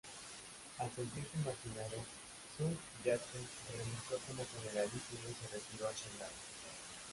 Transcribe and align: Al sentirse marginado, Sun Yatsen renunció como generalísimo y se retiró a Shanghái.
Al 0.79 0.89
sentirse 0.95 1.37
marginado, 1.45 2.01
Sun 2.57 2.75
Yatsen 3.05 3.45
renunció 3.71 4.17
como 4.27 4.43
generalísimo 4.57 5.21
y 5.29 5.35
se 5.37 5.53
retiró 5.53 5.87
a 5.89 5.93
Shanghái. 5.93 6.31